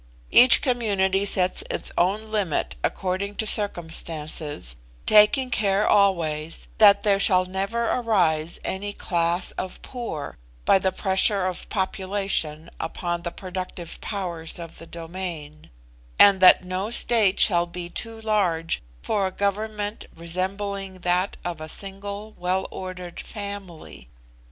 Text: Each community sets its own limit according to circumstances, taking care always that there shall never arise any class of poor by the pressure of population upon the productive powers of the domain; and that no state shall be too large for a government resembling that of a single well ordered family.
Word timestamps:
Each 0.31 0.63
community 0.63 1.25
sets 1.27 1.63
its 1.69 1.91
own 1.95 2.31
limit 2.31 2.75
according 2.83 3.35
to 3.35 3.45
circumstances, 3.45 4.75
taking 5.05 5.51
care 5.51 5.87
always 5.87 6.67
that 6.79 7.03
there 7.03 7.19
shall 7.19 7.45
never 7.45 7.85
arise 7.85 8.59
any 8.65 8.93
class 8.93 9.51
of 9.59 9.79
poor 9.83 10.39
by 10.65 10.79
the 10.79 10.91
pressure 10.91 11.45
of 11.45 11.69
population 11.69 12.71
upon 12.79 13.21
the 13.21 13.29
productive 13.29 14.01
powers 14.01 14.57
of 14.57 14.79
the 14.79 14.87
domain; 14.87 15.69
and 16.17 16.41
that 16.41 16.65
no 16.65 16.89
state 16.89 17.39
shall 17.39 17.67
be 17.67 17.87
too 17.87 18.19
large 18.21 18.81
for 19.03 19.27
a 19.27 19.31
government 19.31 20.07
resembling 20.15 21.01
that 21.01 21.37
of 21.45 21.61
a 21.61 21.69
single 21.69 22.33
well 22.39 22.67
ordered 22.71 23.19
family. 23.19 24.07